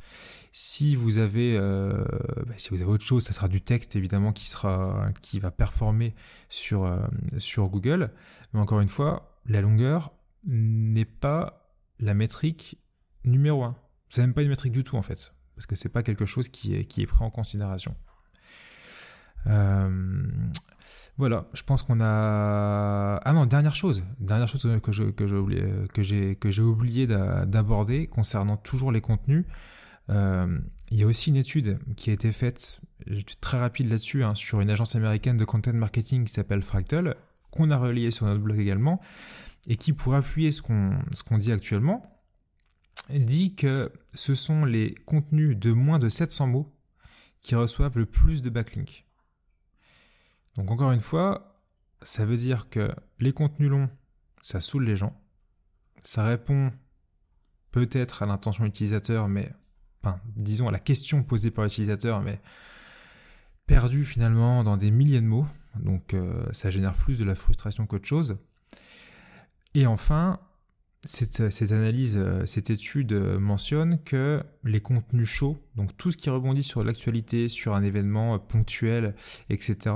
[0.58, 2.02] Si vous avez, euh,
[2.46, 5.50] bah, si vous avez autre chose, ça sera du texte évidemment qui sera, qui va
[5.50, 6.14] performer
[6.48, 6.98] sur euh,
[7.36, 8.10] sur Google.
[8.54, 10.14] Mais encore une fois, la longueur
[10.46, 12.78] n'est pas la métrique
[13.26, 13.76] numéro un.
[14.08, 16.48] C'est même pas une métrique du tout en fait, parce que c'est pas quelque chose
[16.48, 17.94] qui est, qui est pris en considération.
[19.48, 20.26] Euh,
[21.18, 23.20] voilà, je pense qu'on a.
[23.22, 28.90] Ah non, dernière chose, dernière chose que j'ai que j'ai que oublié d'aborder concernant toujours
[28.90, 29.44] les contenus.
[30.10, 30.58] Euh,
[30.90, 32.80] il y a aussi une étude qui a été faite,
[33.40, 37.16] très rapide là-dessus, hein, sur une agence américaine de content marketing qui s'appelle Fractal,
[37.50, 39.00] qu'on a relié sur notre blog également,
[39.68, 42.02] et qui, pour appuyer ce qu'on qu'on dit actuellement,
[43.10, 46.72] dit que ce sont les contenus de moins de 700 mots
[47.40, 49.06] qui reçoivent le plus de backlinks.
[50.56, 51.62] Donc encore une fois,
[52.02, 53.90] ça veut dire que les contenus longs,
[54.42, 55.20] ça saoule les gens.
[56.02, 56.70] Ça répond
[57.70, 59.52] peut-être à l'intention utilisateur, mais
[60.36, 62.40] disons à la question posée par l'utilisateur, mais
[63.66, 65.46] perdu finalement dans des milliers de mots.
[65.80, 68.38] Donc euh, ça génère plus de la frustration qu'autre chose.
[69.74, 70.40] Et enfin,
[71.04, 76.30] cette, analyse, euh, cette étude euh, mentionne que les contenus chauds, donc tout ce qui
[76.30, 79.14] rebondit sur l'actualité, sur un événement ponctuel,
[79.50, 79.94] etc.,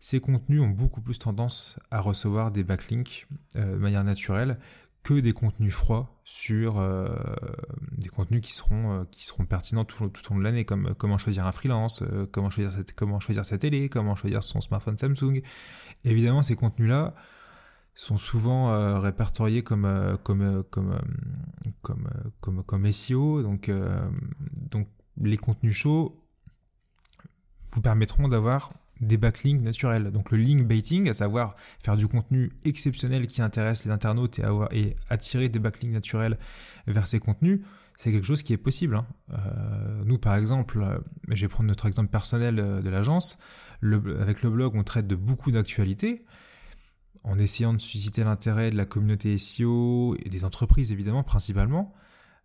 [0.00, 4.58] ces contenus ont beaucoup plus tendance à recevoir des backlinks de manière naturelle
[5.02, 6.80] que des contenus froids sur
[8.02, 11.18] des contenus qui seront, qui seront pertinents tout, tout au long de l'année, comme comment
[11.18, 15.42] choisir un freelance, comment, choisir cette, comment choisir sa télé, comment choisir son smartphone Samsung.
[16.04, 17.14] Évidemment, ces contenus-là,
[17.94, 20.98] sont souvent euh, répertoriés comme euh, comme euh, comme
[21.82, 22.08] comme
[22.40, 23.70] comme comme SEO donc
[24.70, 24.88] donc
[25.20, 26.18] les contenus chauds
[27.66, 30.12] vous permettront d'avoir des backlinks naturels.
[30.12, 34.44] Donc le link baiting, à savoir faire du contenu exceptionnel qui intéresse les internautes et,
[34.44, 36.38] avoir, et attirer des backlinks naturels
[36.86, 37.62] vers ces contenus,
[38.02, 38.96] c'est quelque chose qui est possible.
[38.96, 39.06] Hein.
[40.04, 43.38] nous par exemple, je vais prendre notre exemple personnel de l'agence,
[43.82, 46.24] avec le blog on traite de beaucoup d'actualités
[47.24, 51.94] en essayant de susciter l'intérêt de la communauté SEO et des entreprises évidemment principalement,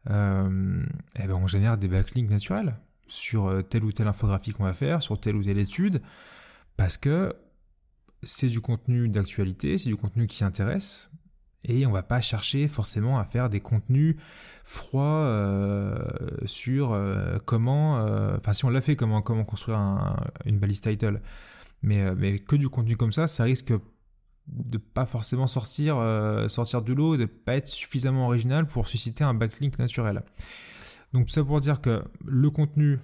[0.09, 4.63] euh, eh ben on génère des backlinks naturels sur euh, telle ou telle infographie qu'on
[4.63, 6.01] va faire, sur telle ou telle étude,
[6.75, 7.35] parce que
[8.23, 11.11] c'est du contenu d'actualité, c'est du contenu qui intéresse,
[11.63, 14.15] et on va pas chercher forcément à faire des contenus
[14.63, 15.97] froids euh,
[16.45, 16.99] sur
[17.45, 17.95] comment,
[18.37, 19.79] enfin si on l'a fait, comment, comment construire
[20.45, 21.21] une balise title.
[21.81, 23.73] Mais, mais que du contenu comme ça, ça risque
[24.47, 25.97] de pas forcément sortir,
[26.47, 30.23] sortir du lot, de pas être suffisamment original pour susciter un backlink naturel.
[31.13, 32.99] Donc tout ça pour dire que le contenu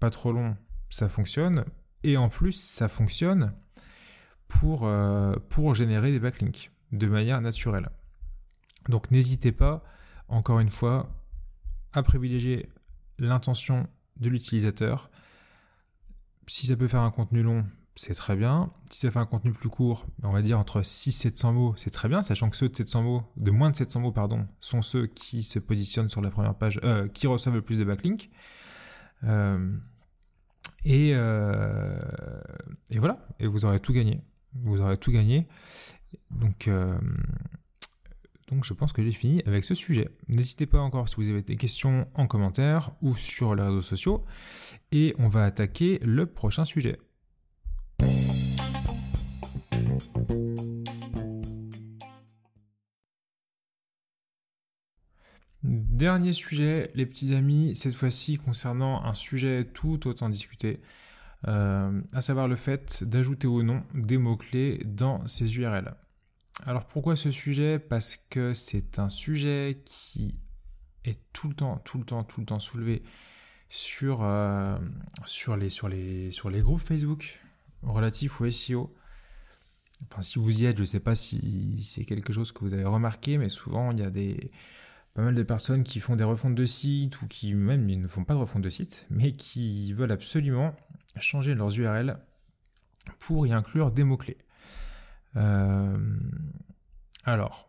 [0.00, 0.56] pas trop long,
[0.88, 1.64] ça fonctionne.
[2.04, 3.52] Et en plus, ça fonctionne
[4.46, 7.88] pour, euh, pour générer des backlinks de manière naturelle.
[8.88, 9.84] Donc n'hésitez pas,
[10.28, 11.10] encore une fois,
[11.92, 12.68] à privilégier
[13.18, 15.10] l'intention de l'utilisateur.
[16.46, 17.64] Si ça peut faire un contenu long,
[17.98, 18.72] c'est très bien.
[18.90, 21.90] Si ça fait un contenu plus court, on va dire entre 6 700 mots, c'est
[21.90, 24.82] très bien, sachant que ceux de 700 mots, de moins de 700 mots, pardon, sont
[24.82, 28.30] ceux qui se positionnent sur la première page, euh, qui reçoivent le plus de backlinks.
[29.24, 29.72] Euh,
[30.84, 32.00] et, euh,
[32.90, 34.22] et voilà, et vous aurez tout gagné.
[34.54, 35.48] Vous aurez tout gagné.
[36.30, 36.70] Donc,
[38.48, 40.08] donc je pense que j'ai fini avec ce sujet.
[40.28, 44.24] N'hésitez pas encore si vous avez des questions en commentaire ou sur les réseaux sociaux.
[44.92, 46.98] Et on va attaquer le prochain sujet.
[55.62, 60.80] Dernier sujet, les petits amis, cette fois-ci concernant un sujet tout autant discuté,
[61.46, 65.94] euh, à savoir le fait d'ajouter ou non des mots-clés dans ces URL.
[66.66, 67.78] Alors pourquoi ce sujet?
[67.78, 70.40] Parce que c'est un sujet qui
[71.04, 73.02] est tout le temps, tout le temps, tout le temps soulevé
[73.68, 74.76] sur, euh,
[75.24, 77.40] sur, les, sur, les, sur les groupes Facebook
[77.82, 78.92] relatifs au SEO.
[80.10, 82.74] Enfin, si vous y êtes, je ne sais pas si c'est quelque chose que vous
[82.74, 84.50] avez remarqué, mais souvent il y a des
[85.14, 88.24] pas mal de personnes qui font des refontes de sites ou qui même ne font
[88.24, 90.76] pas de refonte de sites, mais qui veulent absolument
[91.18, 92.18] changer leurs URL
[93.20, 94.38] pour y inclure des mots-clés.
[95.36, 96.14] Euh,
[97.24, 97.68] alors,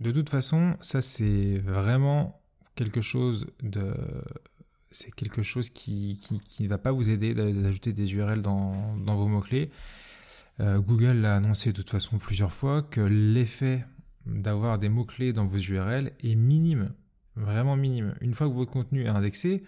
[0.00, 2.40] de toute façon, ça c'est vraiment
[2.74, 3.94] quelque chose de
[4.90, 6.20] c'est quelque chose qui,
[6.60, 9.70] ne va pas vous aider d'ajouter des URL dans, vos mots-clés.
[10.60, 13.84] Euh, Google l'a annoncé de toute façon plusieurs fois que l'effet
[14.24, 16.94] d'avoir des mots-clés dans vos URL est minime,
[17.34, 18.14] vraiment minime.
[18.20, 19.64] Une fois que votre contenu est indexé,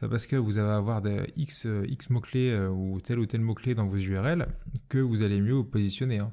[0.00, 3.74] parce que vous allez avoir des X, X mots-clés euh, ou tel ou tel mot-clé
[3.74, 4.46] dans vos URL
[4.88, 6.18] que vous allez mieux vous positionner.
[6.18, 6.32] Hein.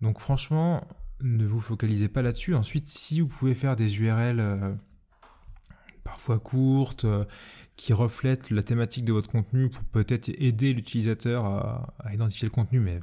[0.00, 0.86] Donc franchement,
[1.22, 2.54] ne vous focalisez pas là-dessus.
[2.54, 4.74] Ensuite, si vous pouvez faire des URL euh,
[6.04, 7.24] parfois courtes, euh,
[7.76, 12.78] qui reflètent la thématique de votre contenu pour peut-être aider l'utilisateur à, identifier le contenu,
[12.78, 13.00] mais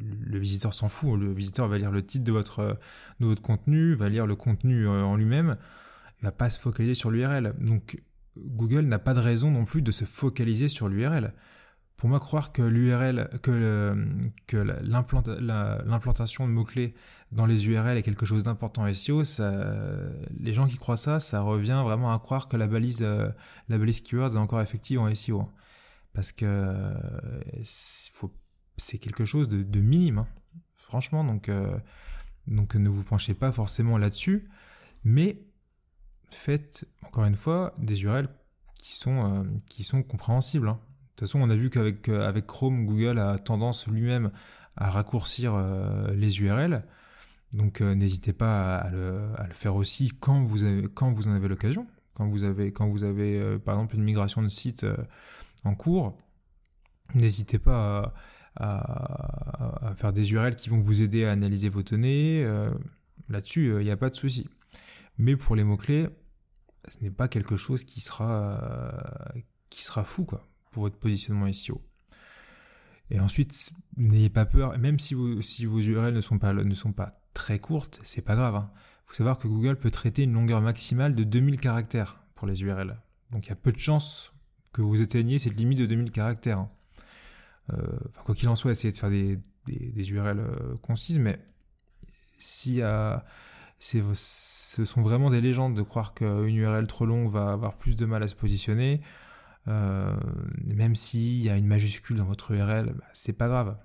[0.00, 1.18] le visiteur s'en fout.
[1.20, 2.78] Le visiteur va lire le titre de votre,
[3.42, 5.56] contenu, va lire le contenu euh, en lui-même,
[6.20, 7.54] il va pas se focaliser sur l'URL.
[7.60, 8.02] Donc
[8.36, 11.32] Google n'a pas de raison non plus de se focaliser sur l'URL
[12.02, 13.94] pour moi, croire que l'URL, que,
[14.48, 16.94] que l'implantation de mots-clés
[17.30, 19.22] dans les URL est quelque chose d'important SEO,
[20.36, 23.30] les gens qui croient ça, ça revient vraiment à croire que la balise, euh,
[23.68, 25.48] la balise keywords est encore effective en SEO.
[26.12, 26.92] Parce que
[27.62, 30.28] c'est quelque chose de, minime, hein.
[30.74, 31.22] franchement.
[31.22, 31.78] Donc, euh,
[32.48, 34.48] donc ne vous penchez pas forcément là-dessus,
[35.04, 35.40] mais
[36.34, 38.28] faites encore une fois des URL
[38.78, 40.68] qui sont, euh, qui sont compréhensibles.
[40.68, 40.80] Hein.
[40.82, 44.32] De toute façon, on a vu qu'avec euh, avec Chrome, Google a tendance lui-même
[44.76, 46.84] à raccourcir euh, les URL.
[47.52, 51.86] Donc n'hésitez pas à le, faire aussi quand vous, avez, quand vous en avez l'occasion.
[52.14, 54.86] Quand vous avez, quand vous avez par exemple une migration de site
[55.64, 56.16] en cours,
[57.14, 58.14] n'hésitez pas
[58.56, 62.42] à, faire des URL qui vont vous aider à analyser vos données.
[63.28, 64.48] Là-dessus, il n'y a pas de souci.
[65.18, 66.08] Mais pour les mots-clés,
[66.88, 69.32] ce n'est pas quelque chose qui sera,
[69.70, 71.80] qui sera fou, quoi pour votre positionnement SEO.
[73.10, 76.74] Et ensuite, n'ayez pas peur, même si, vous, si vos URL ne sont pas, ne
[76.74, 78.54] sont pas très courtes, c'est pas grave.
[78.54, 78.70] Il hein.
[79.04, 82.98] faut savoir que Google peut traiter une longueur maximale de 2000 caractères pour les URL.
[83.30, 84.32] Donc il y a peu de chances
[84.72, 86.58] que vous atteigniez cette limite de 2000 caractères.
[86.58, 86.70] Hein.
[87.74, 91.38] Euh, quoi qu'il en soit, essayez de faire des, des, URL euh, concises, mais
[92.38, 92.80] si
[93.82, 98.06] ce sont vraiment des légendes de croire qu'une URL trop longue va avoir plus de
[98.06, 99.00] mal à se positionner.
[99.68, 100.16] Euh,
[100.66, 103.76] même s'il y a une majuscule dans votre URL, bah, c'est pas grave.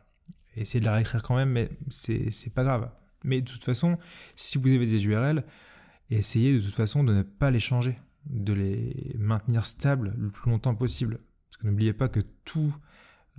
[0.56, 2.92] Essayez de la réécrire quand même, mais c'est pas grave.
[3.24, 3.98] Mais de toute façon,
[4.36, 5.44] si vous avez des URL,
[6.12, 10.52] essayez de toute façon de ne pas les changer, de les maintenir stables le plus
[10.52, 11.20] longtemps possible.
[11.50, 12.76] Parce que n'oubliez pas que tout,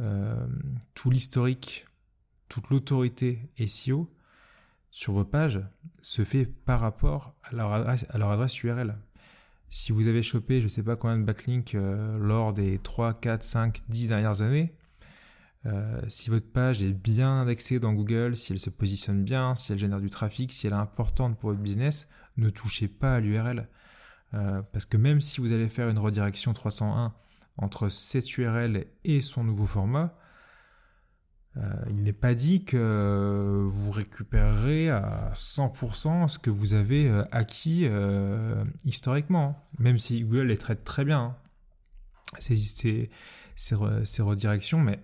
[0.00, 0.46] euh,
[1.06, 1.86] l'historique,
[2.48, 4.10] toute l'autorité SEO
[4.90, 5.60] sur vos pages
[6.00, 8.96] se fait par rapport à leur adresse, URL.
[9.68, 13.14] Si vous avez chopé je ne sais pas combien de backlinks euh, lors des 3,
[13.14, 14.74] 4, 5, 10 dernières années,
[15.66, 19.72] euh, si votre page est bien indexée dans Google, si elle se positionne bien, si
[19.72, 23.20] elle génère du trafic, si elle est importante pour votre business, ne touchez pas à
[23.20, 23.68] l'URL.
[24.34, 27.14] Euh, parce que même si vous allez faire une redirection 301
[27.56, 30.14] entre cette URL et son nouveau format,
[31.90, 37.88] il n'est pas dit que vous récupérerez à 100% ce que vous avez acquis
[38.84, 41.20] historiquement, même si Google les traite très bien.
[41.20, 41.36] Hein.
[42.38, 45.00] Ces, redirections, mais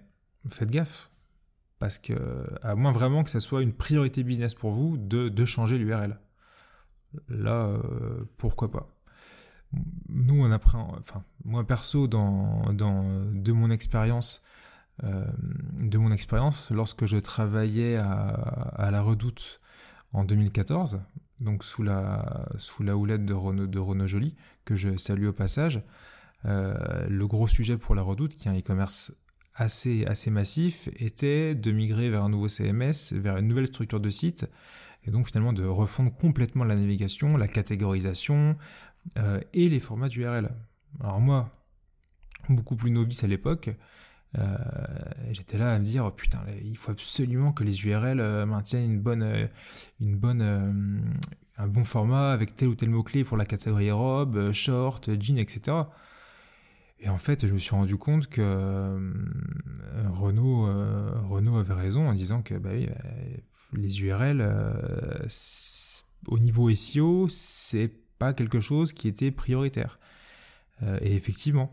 [0.48, 1.10] faites gaffe.
[1.78, 2.14] Parce que,
[2.62, 6.18] à moins vraiment que ça soit une priorité business pour vous de, changer l'URL.
[7.28, 8.88] Là, euh, pourquoi pas.
[10.08, 13.02] Nous, on apprend, enfin, moi perso, dans, dans
[13.32, 14.42] de mon expérience,
[15.02, 15.24] euh,
[15.80, 19.60] de mon expérience, lorsque je travaillais à, la Redoute
[20.12, 21.00] en 2014,
[21.40, 25.32] donc sous la, sous la houlette de Renaud, de Renaud Joly, que je salue au
[25.32, 25.82] passage,
[26.44, 29.12] euh, le gros sujet pour la Redoute, qui est un e-commerce
[29.54, 34.10] assez, assez massif, était de migrer vers un nouveau CMS, vers une nouvelle structure de
[34.10, 34.46] site,
[35.06, 38.56] et donc finalement de refondre complètement la navigation, la catégorisation
[39.18, 40.50] euh, et les formats d'URL.
[41.00, 41.50] Alors moi,
[42.48, 43.70] beaucoup plus novice à l'époque,
[44.38, 44.56] euh,
[45.30, 49.48] j'étais là à me dire putain il faut absolument que les URL maintiennent une bonne
[50.00, 51.14] une bonne
[51.56, 55.38] un bon format avec tel ou tel mot clé pour la catégorie robe short jean
[55.38, 55.84] etc
[57.04, 59.12] et en fait, je me suis rendu compte que euh,
[60.10, 62.70] Renault, euh, Renault avait raison en disant que bah
[63.74, 64.72] les URL, euh,
[66.28, 69.98] au niveau SEO, c'est pas quelque chose qui était prioritaire.
[71.02, 71.68] et effectivement,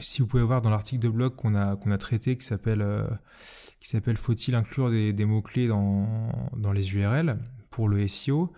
[0.00, 2.84] si vous pouvez voir dans l'article de blog qu'on a, a traité qui s'appelle
[3.80, 6.08] qui s'appelle Faut-il inclure des, mots-clés dans,
[6.56, 7.38] dans les URL
[7.70, 8.52] pour le SEO,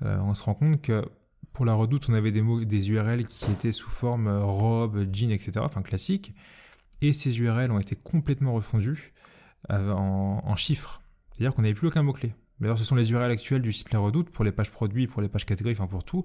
[0.00, 1.04] on se rend compte que
[1.52, 5.06] pour la redoute, on avait des, mots, des URL qui étaient sous forme euh, robe,
[5.12, 6.34] jean, etc., enfin classique.
[7.00, 9.12] Et ces URL ont été complètement refondus
[9.70, 11.02] euh, en, chiffres.
[11.32, 12.34] C'est-à-dire qu'on n'avait plus aucun mot-clé.
[12.62, 15.20] D'ailleurs, ce sont les URL actuelles du site La Redoute pour les pages produits, pour
[15.20, 16.24] les pages catégories, enfin pour tout.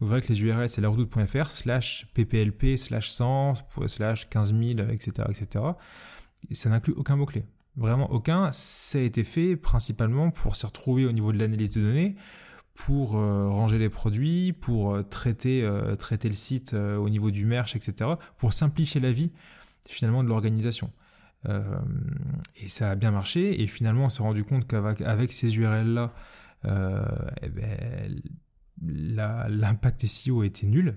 [0.00, 3.54] Vous verrez que les URL, c'est laredoute.fr, slash pplp, slash 100,
[3.86, 5.64] slash 15000, etc., etc.
[6.50, 7.44] Et ça n'inclut aucun mot-clé.
[7.76, 8.52] Vraiment aucun.
[8.52, 12.14] Ça a été fait principalement pour s'y retrouver au niveau de l'analyse de données,
[12.74, 17.46] pour euh, ranger les produits, pour euh, traiter, euh, traiter le site au niveau du
[17.46, 19.32] merch, etc., pour simplifier la vie
[19.88, 20.90] finalement de l'organisation.
[21.48, 26.12] Et ça a bien marché, et finalement on s'est rendu compte qu'avec avec ces URL-là,
[26.64, 28.20] eh ben,
[28.82, 30.96] l'impact SEO était nul.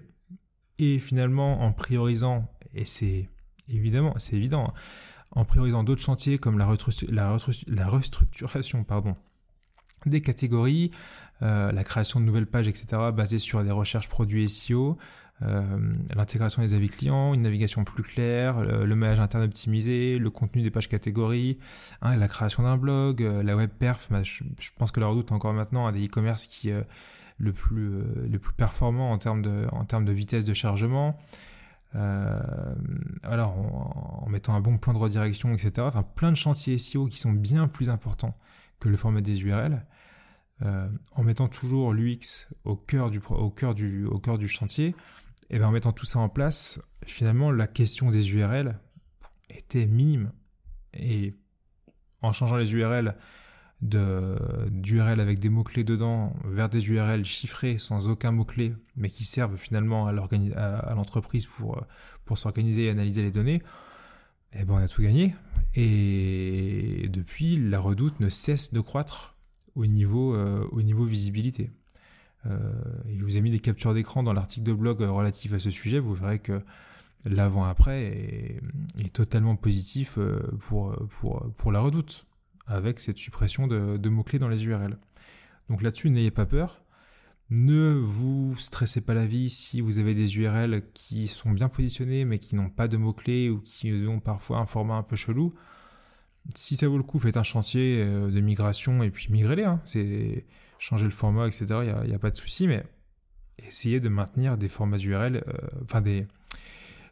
[0.79, 3.29] Et finalement, en priorisant, et c'est
[3.69, 4.73] évidemment, c'est évident, hein,
[5.31, 8.85] en priorisant d'autres chantiers comme la, restructuration
[10.05, 10.91] des catégories,
[11.41, 14.95] euh, la création de nouvelles pages, etc., basées sur des recherches produits SEO, euh,
[16.15, 20.71] l'intégration des avis clients, une navigation plus claire, le, maillage interne optimisé, le contenu des
[20.71, 21.57] pages catégories,
[22.01, 24.07] hein, la création d'un blog, euh, la web perf.
[24.09, 24.43] Bah, je,
[24.77, 26.83] pense que la redoute encore maintenant un des e-commerce qui est
[27.39, 31.17] le plus le plus performant en termes de vitesse de chargement.
[31.93, 33.57] alors
[34.23, 35.73] en, mettant un bon plan de redirection, etc.
[35.79, 38.33] Enfin, plein de chantiers SEO qui sont bien plus importants
[38.79, 39.83] que le format des URL.
[40.61, 44.95] Euh, en mettant toujours l'UX au cœur du chantier,
[45.53, 48.79] et bien en mettant tout ça en place, finalement, la question des URL
[49.51, 50.31] était minime.
[50.95, 51.35] Et
[52.23, 53.15] en changeant les URL
[53.81, 59.55] d'URL avec des mots-clés dedans vers des URL chiffrés sans aucun mot-clé, mais qui servent
[59.55, 61.85] finalement à l'entreprise pour,
[62.25, 63.61] pour s'organiser et analyser les données,
[64.53, 65.35] eh ben on a tout gagné.
[65.75, 69.37] Et depuis, la redoute ne cesse de croître
[69.75, 71.69] au niveau, euh, au niveau visibilité.
[72.45, 72.57] Euh,
[73.07, 75.69] je vous ai mis des captures d'écran dans l'article de blog euh, relatif à ce
[75.69, 75.99] sujet.
[75.99, 76.61] Vous verrez que
[77.25, 78.59] l'avant-après
[78.99, 80.17] est, totalement positif
[80.59, 82.25] pour, pour, pour la redoute,
[82.67, 84.97] avec cette suppression de, mots-clés dans les URL.
[85.69, 86.83] Donc là-dessus, n'ayez pas peur.
[87.49, 92.25] Ne vous stressez pas la vie si vous avez des URL qui sont bien positionnés
[92.25, 95.53] mais qui n'ont pas de mots-clés ou qui ont parfois un format un peu chelou
[96.55, 99.63] si ça vaut le coup, faites un chantier euh, de migration et puis migrez-les.
[99.63, 99.81] Hein.
[99.85, 100.45] C'est
[100.83, 101.65] changer le format, etc.
[102.03, 102.85] Il n'y a, pas de souci, mais
[103.57, 105.41] essayez de maintenir des formats d'URL, euh,
[105.81, 106.27] enfin des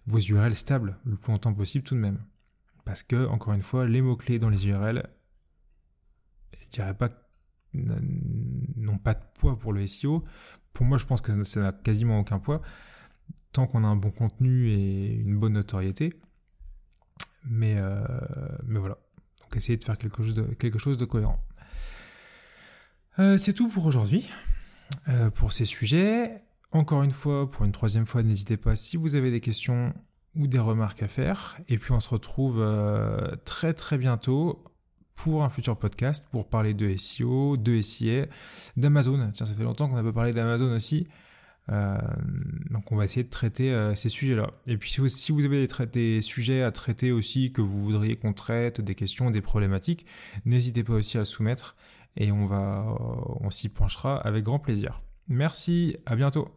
[0.07, 2.21] vos URL stables le plus longtemps possible tout de même.
[2.83, 5.07] Parce que, encore une fois, les mots-clés dans les URL,
[6.59, 7.09] je dirais pas
[7.73, 10.25] n'ont pas de poids pour le SEO.
[10.73, 12.61] Pour moi, je pense que ça n'a quasiment aucun poids
[13.53, 16.19] tant qu'on a un bon contenu et une bonne notoriété.
[17.45, 18.03] Mais, euh,
[18.65, 18.97] mais voilà
[19.55, 21.37] essayer de faire quelque chose de, quelque chose de cohérent.
[23.19, 24.29] Euh, c'est tout pour aujourd'hui,
[25.09, 26.31] euh, pour ces sujets.
[26.71, 29.93] Encore une fois, pour une troisième fois, n'hésitez pas si vous avez des questions
[30.35, 31.59] ou des remarques à faire.
[31.67, 34.63] Et puis on se retrouve euh, très très bientôt
[35.15, 38.27] pour un futur podcast pour parler de SEO, de SIA,
[38.77, 39.29] d'Amazon.
[39.33, 41.07] Tiens, ça fait longtemps qu'on n'a pas parlé d'Amazon aussi.
[41.67, 44.51] Donc on va essayer de traiter ces sujets-là.
[44.67, 48.33] Et puis si vous avez des, des, sujets à traiter aussi, que vous voudriez qu'on
[48.33, 50.05] traite, des questions, des problématiques,
[50.45, 51.77] n'hésitez pas aussi à soumettre
[52.17, 55.01] et on va, euh, on s'y penchera avec grand plaisir.
[55.27, 56.49] Merci, à bientôt.